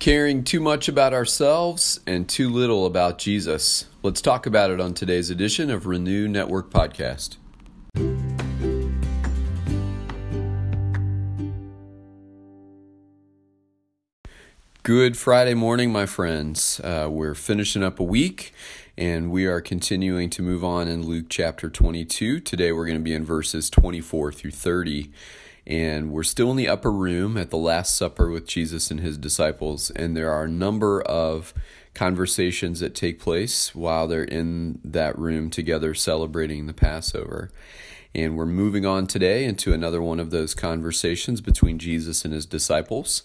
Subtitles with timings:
[0.00, 3.84] Caring too much about ourselves and too little about Jesus.
[4.02, 7.36] Let's talk about it on today's edition of Renew Network Podcast.
[14.82, 16.80] Good Friday morning, my friends.
[16.80, 18.54] Uh, we're finishing up a week
[18.96, 22.40] and we are continuing to move on in Luke chapter 22.
[22.40, 25.12] Today we're going to be in verses 24 through 30.
[25.66, 29.18] And we're still in the upper room at the Last Supper with Jesus and his
[29.18, 29.90] disciples.
[29.90, 31.54] And there are a number of
[31.94, 37.50] conversations that take place while they're in that room together celebrating the Passover.
[38.14, 42.46] And we're moving on today into another one of those conversations between Jesus and his
[42.46, 43.22] disciples.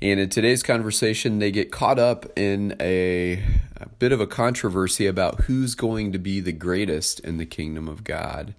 [0.00, 3.42] And in today's conversation, they get caught up in a,
[3.76, 7.88] a, bit of a controversy about who's going to be the greatest in the kingdom
[7.88, 8.54] of God.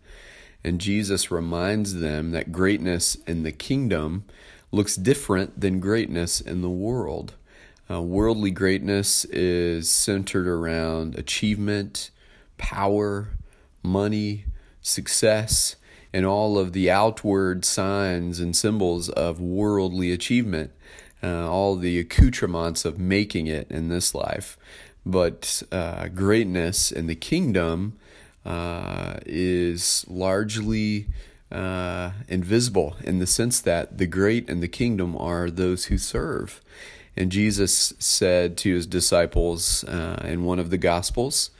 [0.63, 4.25] And Jesus reminds them that greatness in the kingdom
[4.71, 7.35] looks different than greatness in the world.
[7.89, 12.11] Uh, worldly greatness is centered around achievement,
[12.57, 13.29] power,
[13.81, 14.45] money,
[14.81, 15.75] success,
[16.13, 20.71] and all of the outward signs and symbols of worldly achievement,
[21.23, 24.57] uh, all the accoutrements of making it in this life.
[25.05, 27.97] But uh, greatness in the kingdom
[28.45, 31.07] uh, is largely
[31.51, 36.61] uh, invisible in the sense that the great in the kingdom are those who serve.
[37.17, 41.51] And Jesus said to his disciples uh, in one of the Gospels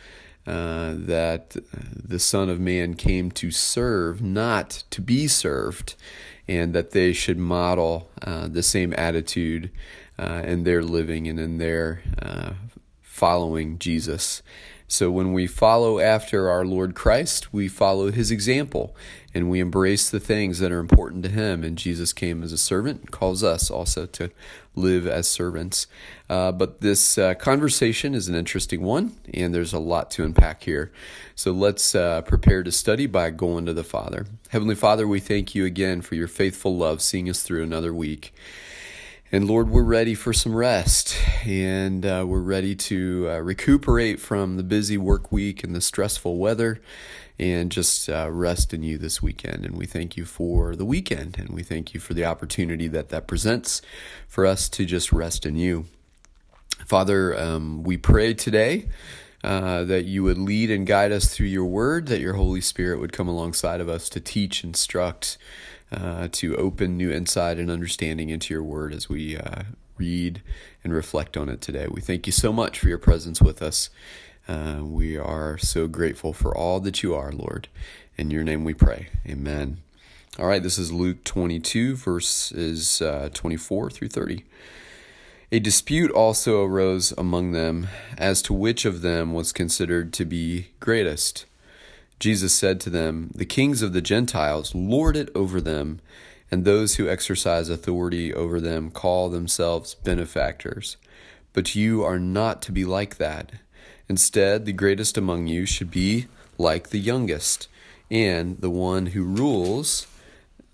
[0.48, 5.96] uh, that the Son of Man came to serve, not to be served,
[6.48, 9.70] and that they should model uh, the same attitude
[10.18, 12.02] uh, in their living and in their
[13.02, 14.42] following Jesus.
[14.92, 18.96] So when we follow after our Lord Christ, we follow his example
[19.36, 21.64] and we embrace the things that are important to him.
[21.64, 24.32] And Jesus came as a servant, calls us also to
[24.74, 25.86] live as servants.
[26.28, 30.64] Uh, but this uh, conversation is an interesting one, and there's a lot to unpack
[30.64, 30.92] here.
[31.36, 34.26] So let's uh, prepare to study by going to the Father.
[34.50, 38.34] Heavenly Father, we thank you again for your faithful love, seeing us through another week.
[39.32, 44.58] And Lord, we're ready for some rest and uh, we're ready to uh, recuperate from
[44.58, 46.82] the busy work week and the stressful weather
[47.38, 49.68] and just uh, rest in you this weekend.
[49.68, 53.10] And we thank you for the weekend and we thank you for the opportunity that
[53.10, 53.84] that presents
[54.28, 55.86] for us to just rest in you.
[56.88, 58.90] Father, um, we pray today.
[59.42, 63.00] Uh, that you would lead and guide us through your word, that your Holy Spirit
[63.00, 65.38] would come alongside of us to teach, instruct,
[65.92, 69.64] uh, to open new insight and understanding into your word as we uh,
[69.98, 70.42] read
[70.84, 71.88] and reflect on it today.
[71.90, 73.90] We thank you so much for your presence with us.
[74.48, 77.68] Uh, we are so grateful for all that you are, Lord.
[78.18, 79.10] In your name we pray.
[79.28, 79.78] Amen.
[80.38, 84.46] All right, this is Luke 22, verses uh, 24 through 30.
[85.52, 90.68] A dispute also arose among them as to which of them was considered to be
[90.80, 91.46] greatest.
[92.20, 96.02] Jesus said to them, The kings of the Gentiles lord it over them,
[96.52, 100.98] and those who exercise authority over them call themselves benefactors.
[101.54, 103.54] But you are not to be like that.
[104.10, 107.68] Instead, the greatest among you should be like the youngest,
[108.12, 110.08] and the one who rules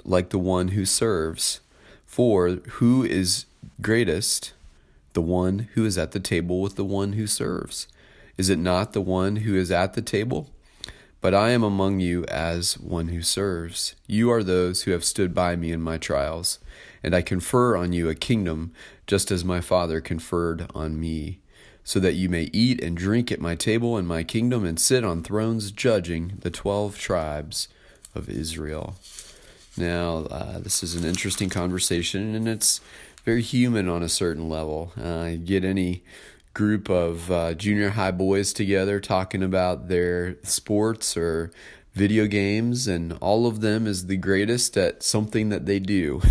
[0.03, 1.59] like the one who serves.
[2.05, 3.45] For who is
[3.81, 4.53] greatest?
[5.13, 7.87] The one who is at the table with the one who serves.
[8.37, 10.49] Is it not the one who is at the table?
[11.21, 13.95] But I am among you as one who serves.
[14.05, 16.59] You are those who have stood by me in my trials,
[17.01, 18.73] and I confer on you a kingdom,
[19.07, 21.39] just as my Father conferred on me,
[21.83, 25.03] so that you may eat and drink at my table in my kingdom and sit
[25.03, 27.69] on thrones judging the twelve tribes
[28.13, 28.95] of Israel.
[29.77, 32.81] Now, uh, this is an interesting conversation, and it's
[33.23, 34.93] very human on a certain level.
[35.01, 36.03] Uh, get any
[36.55, 41.51] group of uh, junior high boys together talking about their sports or
[41.93, 46.21] video games, and all of them is the greatest at something that they do.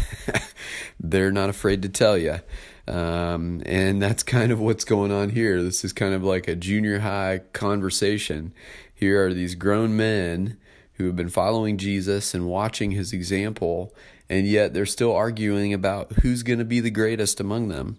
[1.01, 2.41] They're not afraid to tell you.
[2.89, 5.62] Um, and that's kind of what's going on here.
[5.62, 8.53] This is kind of like a junior high conversation.
[8.94, 10.59] Here are these grown men
[10.94, 13.94] who have been following Jesus and watching his example,
[14.34, 17.98] and yet they're still arguing about who's going to be the greatest among them.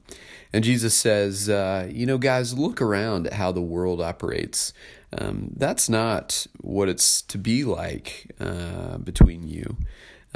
[0.51, 4.73] And Jesus says, uh, you know, guys, look around at how the world operates.
[5.17, 9.77] Um, that's not what it's to be like uh, between you.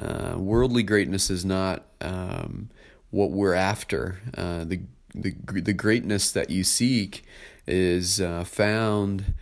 [0.02, 2.70] Uh, worldly greatness is not um,
[3.10, 4.20] what we're after.
[4.38, 4.80] Uh, the,
[5.14, 7.26] the the greatness that you seek
[7.68, 9.34] is uh, found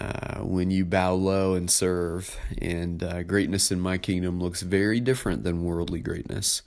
[0.00, 2.36] uh, when you bow low and serve.
[2.60, 6.62] And greatness in my kingdom looks very different than worldly greatness.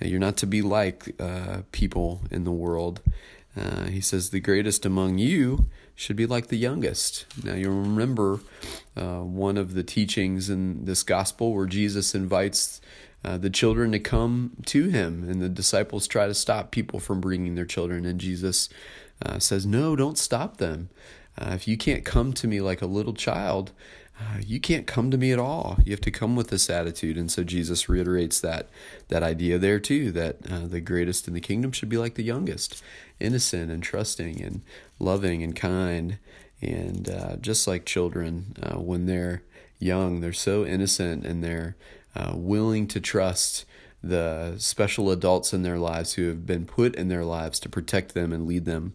[0.00, 3.00] You're not to be like uh, people in the world.
[3.56, 7.26] Uh, he says, The greatest among you should be like the youngest.
[7.44, 8.40] Now, you'll remember
[8.96, 12.80] uh, one of the teachings in this gospel where Jesus invites
[13.24, 17.20] uh, the children to come to him, and the disciples try to stop people from
[17.20, 18.04] bringing their children.
[18.04, 18.68] And Jesus
[19.24, 20.88] uh, says, No, don't stop them.
[21.38, 23.72] Uh, if you can't come to me like a little child,
[24.20, 25.78] uh, you can't come to me at all.
[25.84, 27.16] You have to come with this attitude.
[27.16, 28.68] And so Jesus reiterates that
[29.08, 32.22] that idea there too, that uh, the greatest in the kingdom should be like the
[32.22, 32.82] youngest,
[33.18, 34.62] innocent and trusting and
[34.98, 36.18] loving and kind.
[36.60, 39.42] And uh, just like children, uh, when they're
[39.78, 41.76] young, they're so innocent and they're
[42.14, 43.64] uh, willing to trust
[44.02, 48.14] the special adults in their lives who have been put in their lives to protect
[48.14, 48.94] them and lead them.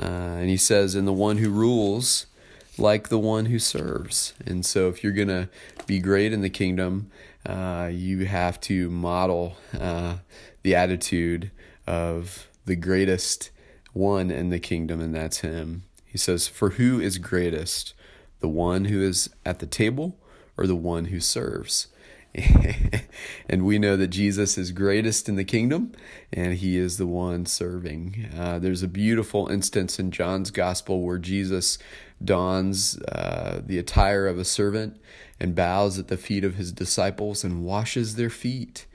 [0.00, 2.26] Uh, and he says, and the one who rules
[2.78, 4.32] like the one who serves.
[4.46, 5.48] And so, if you're going to
[5.86, 7.10] be great in the kingdom,
[7.44, 10.16] uh, you have to model uh,
[10.62, 11.50] the attitude
[11.86, 13.50] of the greatest
[13.92, 15.82] one in the kingdom, and that's Him.
[16.04, 17.94] He says, For who is greatest,
[18.40, 20.16] the one who is at the table
[20.56, 21.88] or the one who serves?
[23.48, 25.92] and we know that Jesus is greatest in the kingdom,
[26.32, 28.28] and he is the one serving.
[28.36, 31.78] Uh, there's a beautiful instance in John's gospel where Jesus
[32.22, 35.00] dons uh, the attire of a servant
[35.40, 38.86] and bows at the feet of his disciples and washes their feet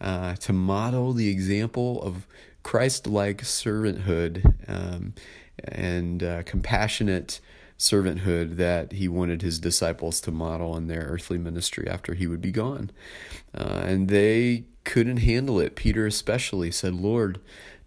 [0.00, 2.26] uh, to model the example of
[2.62, 5.14] Christ like servanthood um,
[5.62, 7.40] and uh, compassionate
[7.84, 12.40] servanthood that he wanted his disciples to model in their earthly ministry after he would
[12.40, 12.90] be gone.
[13.54, 15.76] Uh, and they couldn't handle it.
[15.76, 17.40] Peter, especially, said, Lord,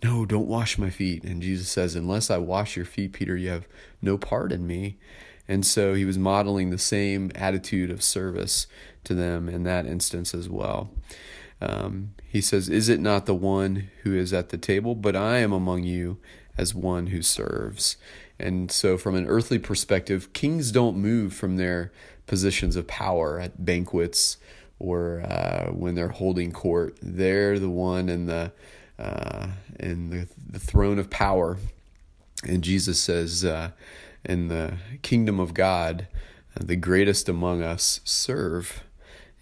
[0.03, 1.23] no, don't wash my feet.
[1.23, 3.67] And Jesus says, Unless I wash your feet, Peter, you have
[3.99, 4.97] no part in me.
[5.47, 8.67] And so he was modeling the same attitude of service
[9.05, 10.91] to them in that instance as well.
[11.59, 14.93] Um, he says, Is it not the one who is at the table?
[14.93, 16.19] But I am among you
[16.57, 17.97] as one who serves.
[18.39, 21.91] And so, from an earthly perspective, kings don't move from their
[22.27, 24.37] positions of power at banquets
[24.79, 26.97] or uh, when they're holding court.
[27.01, 28.51] They're the one in the
[28.99, 29.47] uh,
[29.79, 31.57] in the, the throne of power.
[32.43, 33.71] And Jesus says, uh,
[34.25, 36.07] in the kingdom of God,
[36.59, 38.83] the greatest among us serve.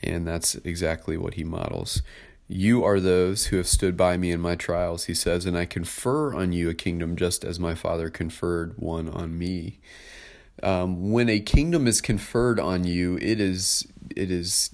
[0.04, 2.02] And that's exactly what he models.
[2.48, 5.66] You are those who have stood by me in my trials, he says, and I
[5.66, 9.80] confer on you a kingdom just as my Father conferred one on me.
[10.62, 14.70] Um, when a kingdom is conferred on you, it is it is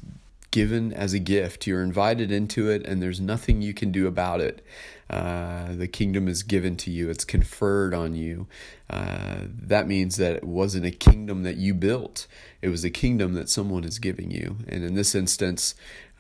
[0.52, 1.66] given as a gift.
[1.66, 4.64] You're invited into it, and there's nothing you can do about it.
[5.10, 8.48] Uh, the kingdom is given to you, it's conferred on you.
[8.90, 12.28] Uh, that means that it wasn't a kingdom that you built,
[12.62, 14.58] it was a kingdom that someone is giving you.
[14.68, 15.76] And in this instance,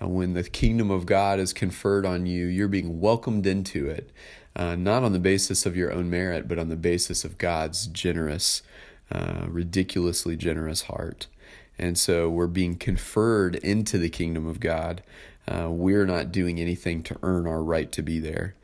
[0.08, 4.12] when the kingdom of God is conferred on you, you're being welcomed into it,
[4.56, 7.88] uh, not on the basis of your own merit, but on the basis of God's
[7.88, 8.62] generous,
[9.12, 11.28] uh, ridiculously generous heart.
[11.78, 15.02] And so we're being conferred into the kingdom of God.
[15.48, 18.56] Uh, we're not doing anything to earn our right to be there.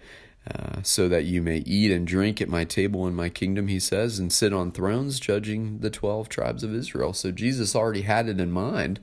[0.49, 3.81] Uh, so that you may eat and drink at my table in my kingdom, he
[3.81, 7.11] says, and sit on thrones judging the 12 tribes of Israel.
[7.11, 9.01] So Jesus already had it in mind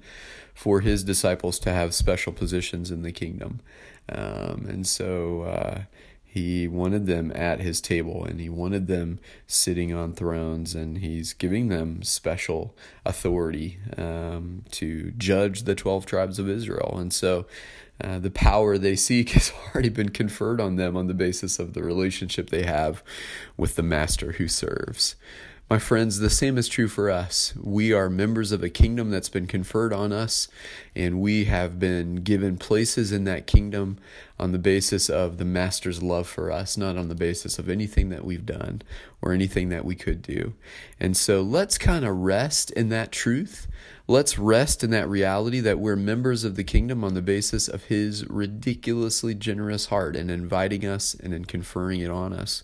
[0.55, 3.61] for his disciples to have special positions in the kingdom.
[4.09, 5.83] Um, and so uh,
[6.25, 11.33] he wanted them at his table and he wanted them sitting on thrones, and he's
[11.33, 16.97] giving them special authority um, to judge the 12 tribes of Israel.
[16.99, 17.47] And so
[18.03, 21.73] uh, the power they seek has already been conferred on them on the basis of
[21.73, 23.05] the relationship they have
[23.57, 25.15] with the master who serves.
[25.71, 27.55] My friends, the same is true for us.
[27.57, 30.47] We are members of a kingdom that's been conferred on us,
[30.95, 33.97] and we have been given places in that kingdom
[34.39, 38.11] on the basis of the Master's love for us, not on the basis of anything
[38.11, 38.83] that we've done
[39.23, 40.53] or anything that we could do.
[41.01, 43.67] And so let's kind of rest in that truth.
[44.07, 47.85] Let's rest in that reality that we're members of the kingdom on the basis of
[47.85, 52.63] His ridiculously generous heart and inviting us and in conferring it on us.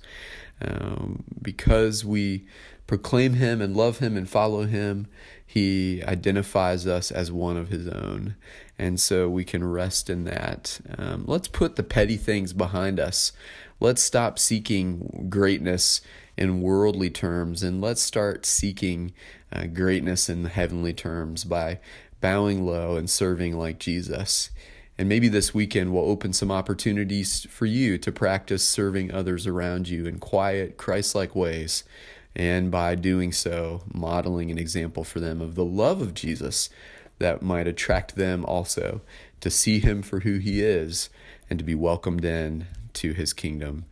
[0.62, 2.47] Um, because we
[2.90, 5.06] proclaim him and love him and follow him,
[5.47, 8.35] he identifies us as one of his own.
[8.80, 10.80] And so we can rest in that.
[10.99, 13.30] Um, let's put the petty things behind us.
[13.78, 16.00] Let's stop seeking greatness
[16.37, 19.12] in worldly terms and let's start seeking
[19.52, 21.78] uh, greatness in heavenly terms by
[22.20, 24.50] bowing low and serving like Jesus.
[24.99, 29.88] And maybe this weekend will open some opportunities for you to practice serving others around
[29.88, 31.85] you in quiet, Christ like ways
[32.34, 36.70] and by doing so, modeling an example for them of the love of Jesus
[37.18, 39.00] that might attract them also
[39.40, 41.10] to see him for who he is
[41.49, 43.84] and to be welcomed in to his kingdom.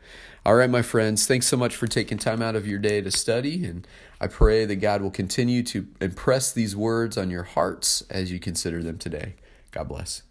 [0.46, 3.10] All right, my friends, thanks so much for taking time out of your day to
[3.10, 3.64] study.
[3.64, 3.86] And
[4.20, 8.38] I pray that God will continue to impress these words on your hearts as you
[8.38, 9.34] consider them today.
[9.72, 10.22] God bless.